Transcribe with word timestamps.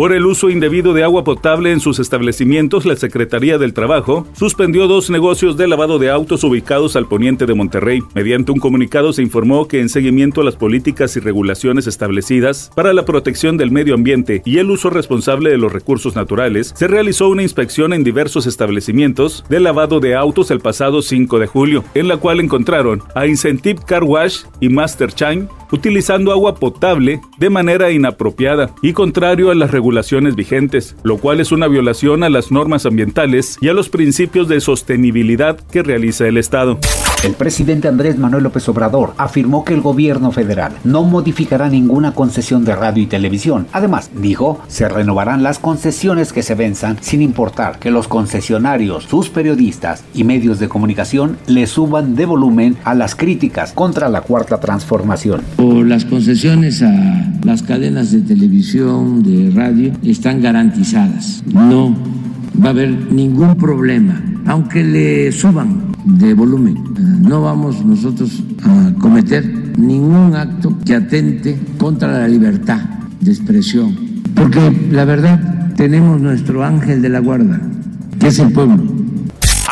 Por 0.00 0.14
el 0.14 0.24
uso 0.24 0.48
indebido 0.48 0.94
de 0.94 1.04
agua 1.04 1.24
potable 1.24 1.72
en 1.72 1.78
sus 1.78 1.98
establecimientos, 1.98 2.86
la 2.86 2.96
Secretaría 2.96 3.58
del 3.58 3.74
Trabajo 3.74 4.26
suspendió 4.32 4.88
dos 4.88 5.10
negocios 5.10 5.58
de 5.58 5.68
lavado 5.68 5.98
de 5.98 6.08
autos 6.08 6.42
ubicados 6.42 6.96
al 6.96 7.06
poniente 7.06 7.44
de 7.44 7.52
Monterrey. 7.52 8.00
Mediante 8.14 8.50
un 8.50 8.60
comunicado 8.60 9.12
se 9.12 9.20
informó 9.20 9.68
que 9.68 9.78
en 9.78 9.90
seguimiento 9.90 10.40
a 10.40 10.44
las 10.44 10.56
políticas 10.56 11.14
y 11.16 11.20
regulaciones 11.20 11.86
establecidas 11.86 12.70
para 12.74 12.94
la 12.94 13.04
protección 13.04 13.58
del 13.58 13.72
medio 13.72 13.92
ambiente 13.92 14.40
y 14.46 14.56
el 14.56 14.70
uso 14.70 14.88
responsable 14.88 15.50
de 15.50 15.58
los 15.58 15.70
recursos 15.70 16.16
naturales, 16.16 16.72
se 16.74 16.88
realizó 16.88 17.28
una 17.28 17.42
inspección 17.42 17.92
en 17.92 18.02
diversos 18.02 18.46
establecimientos 18.46 19.44
de 19.50 19.60
lavado 19.60 20.00
de 20.00 20.14
autos 20.14 20.50
el 20.50 20.60
pasado 20.60 21.02
5 21.02 21.38
de 21.38 21.46
julio, 21.46 21.84
en 21.92 22.08
la 22.08 22.16
cual 22.16 22.40
encontraron 22.40 23.02
a 23.14 23.26
Incentive 23.26 23.82
Car 23.86 24.04
Wash 24.04 24.44
y 24.60 24.70
Master 24.70 25.12
Chine 25.12 25.46
utilizando 25.72 26.32
agua 26.32 26.54
potable 26.54 27.20
de 27.38 27.50
manera 27.50 27.92
inapropiada 27.92 28.74
y 28.82 28.94
contrario 28.94 29.50
a 29.50 29.54
las 29.54 29.70
regulaciones 29.70 29.89
vigentes, 30.36 30.96
lo 31.02 31.18
cual 31.18 31.40
es 31.40 31.52
una 31.52 31.68
violación 31.68 32.22
a 32.22 32.30
las 32.30 32.50
normas 32.50 32.86
ambientales 32.86 33.58
y 33.60 33.68
a 33.68 33.72
los 33.72 33.88
principios 33.88 34.48
de 34.48 34.60
sostenibilidad 34.60 35.58
que 35.58 35.82
realiza 35.82 36.26
el 36.26 36.36
Estado. 36.36 36.78
El 37.22 37.34
presidente 37.34 37.86
Andrés 37.86 38.16
Manuel 38.16 38.44
López 38.44 38.66
Obrador 38.70 39.12
afirmó 39.18 39.62
que 39.62 39.74
el 39.74 39.82
gobierno 39.82 40.32
federal 40.32 40.72
no 40.84 41.04
modificará 41.04 41.68
ninguna 41.68 42.12
concesión 42.12 42.64
de 42.64 42.74
radio 42.74 43.02
y 43.02 43.06
televisión. 43.06 43.66
Además, 43.72 44.10
dijo, 44.16 44.62
se 44.68 44.88
renovarán 44.88 45.42
las 45.42 45.58
concesiones 45.58 46.32
que 46.32 46.42
se 46.42 46.54
venzan 46.54 46.96
sin 47.02 47.20
importar 47.20 47.78
que 47.78 47.90
los 47.90 48.08
concesionarios, 48.08 49.04
sus 49.04 49.28
periodistas 49.28 50.02
y 50.14 50.24
medios 50.24 50.60
de 50.60 50.70
comunicación 50.70 51.36
le 51.46 51.66
suban 51.66 52.14
de 52.14 52.24
volumen 52.24 52.78
a 52.84 52.94
las 52.94 53.14
críticas 53.14 53.72
contra 53.72 54.08
la 54.08 54.22
cuarta 54.22 54.58
transformación. 54.58 55.42
Las 55.58 56.06
concesiones 56.06 56.82
a 56.82 57.32
las 57.44 57.62
cadenas 57.62 58.12
de 58.12 58.22
televisión, 58.22 59.22
de 59.22 59.50
radio, 59.54 59.92
están 60.02 60.40
garantizadas. 60.40 61.42
No 61.52 61.94
va 62.64 62.68
a 62.68 62.70
haber 62.70 62.90
ningún 63.12 63.56
problema, 63.56 64.24
aunque 64.46 64.82
le 64.82 65.32
suban 65.32 65.89
de 66.04 66.34
volumen. 66.34 66.82
No 67.22 67.42
vamos 67.42 67.84
nosotros 67.84 68.42
a 68.64 68.92
cometer 69.00 69.44
ningún 69.78 70.34
acto 70.34 70.76
que 70.84 70.94
atente 70.94 71.58
contra 71.78 72.12
la 72.12 72.28
libertad 72.28 72.80
de 73.20 73.30
expresión, 73.30 73.96
porque 74.34 74.88
la 74.90 75.04
verdad 75.04 75.74
tenemos 75.76 76.20
nuestro 76.20 76.64
ángel 76.64 77.02
de 77.02 77.08
la 77.08 77.20
guarda, 77.20 77.60
que 78.18 78.28
es 78.28 78.38
el 78.38 78.52
pueblo 78.52 79.00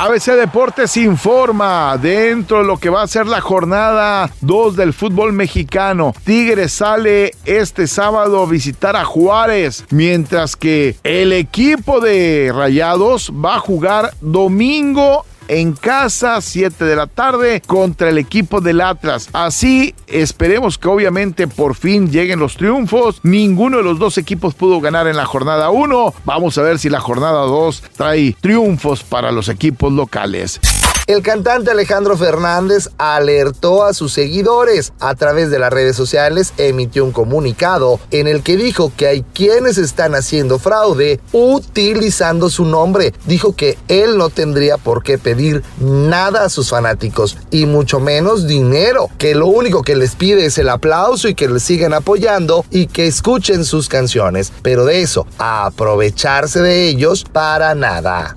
ABC 0.00 0.36
Deportes 0.36 0.96
informa 0.96 1.98
dentro 2.00 2.58
de 2.58 2.64
lo 2.64 2.76
que 2.76 2.88
va 2.88 3.02
a 3.02 3.08
ser 3.08 3.26
la 3.26 3.40
jornada 3.40 4.30
2 4.42 4.76
del 4.76 4.92
fútbol 4.92 5.32
mexicano. 5.32 6.14
Tigres 6.22 6.72
sale 6.72 7.32
este 7.44 7.88
sábado 7.88 8.44
a 8.44 8.46
visitar 8.46 8.94
a 8.94 9.04
Juárez, 9.04 9.84
mientras 9.90 10.54
que 10.54 10.94
el 11.02 11.32
equipo 11.32 11.98
de 11.98 12.52
Rayados 12.54 13.32
va 13.44 13.56
a 13.56 13.58
jugar 13.58 14.14
domingo 14.20 15.24
en 15.48 15.72
casa, 15.72 16.40
7 16.40 16.84
de 16.84 16.96
la 16.96 17.06
tarde, 17.06 17.62
contra 17.66 18.08
el 18.10 18.18
equipo 18.18 18.60
del 18.60 18.80
Atlas. 18.80 19.28
Así 19.32 19.94
esperemos 20.06 20.78
que 20.78 20.88
obviamente 20.88 21.48
por 21.48 21.74
fin 21.74 22.10
lleguen 22.10 22.38
los 22.38 22.56
triunfos. 22.56 23.20
Ninguno 23.22 23.78
de 23.78 23.82
los 23.82 23.98
dos 23.98 24.18
equipos 24.18 24.54
pudo 24.54 24.80
ganar 24.80 25.06
en 25.06 25.16
la 25.16 25.26
jornada 25.26 25.70
1. 25.70 26.14
Vamos 26.24 26.58
a 26.58 26.62
ver 26.62 26.78
si 26.78 26.88
la 26.88 27.00
jornada 27.00 27.40
2 27.40 27.82
trae 27.96 28.36
triunfos 28.40 29.02
para 29.02 29.32
los 29.32 29.48
equipos 29.48 29.92
locales. 29.92 30.60
El 31.08 31.22
cantante 31.22 31.70
Alejandro 31.70 32.18
Fernández 32.18 32.90
alertó 32.98 33.82
a 33.82 33.94
sus 33.94 34.12
seguidores 34.12 34.92
a 35.00 35.14
través 35.14 35.50
de 35.50 35.58
las 35.58 35.72
redes 35.72 35.96
sociales, 35.96 36.52
emitió 36.58 37.02
un 37.02 37.12
comunicado 37.12 37.98
en 38.10 38.26
el 38.26 38.42
que 38.42 38.58
dijo 38.58 38.92
que 38.94 39.06
hay 39.06 39.22
quienes 39.22 39.78
están 39.78 40.14
haciendo 40.14 40.58
fraude 40.58 41.18
utilizando 41.32 42.50
su 42.50 42.66
nombre. 42.66 43.14
Dijo 43.24 43.56
que 43.56 43.78
él 43.88 44.18
no 44.18 44.28
tendría 44.28 44.76
por 44.76 45.02
qué 45.02 45.16
pedir 45.16 45.62
nada 45.80 46.44
a 46.44 46.50
sus 46.50 46.68
fanáticos 46.68 47.38
y 47.50 47.64
mucho 47.64 48.00
menos 48.00 48.46
dinero, 48.46 49.08
que 49.16 49.34
lo 49.34 49.46
único 49.46 49.80
que 49.80 49.96
les 49.96 50.14
pide 50.14 50.44
es 50.44 50.58
el 50.58 50.68
aplauso 50.68 51.26
y 51.26 51.34
que 51.34 51.48
le 51.48 51.58
sigan 51.58 51.94
apoyando 51.94 52.66
y 52.70 52.86
que 52.86 53.06
escuchen 53.06 53.64
sus 53.64 53.88
canciones, 53.88 54.52
pero 54.60 54.84
de 54.84 55.00
eso, 55.00 55.26
a 55.38 55.64
aprovecharse 55.64 56.60
de 56.60 56.86
ellos 56.86 57.24
para 57.24 57.74
nada. 57.74 58.36